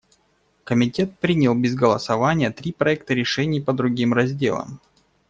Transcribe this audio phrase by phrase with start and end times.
[0.63, 4.79] Комитет принял без голосования три проекта решений по другим разделам.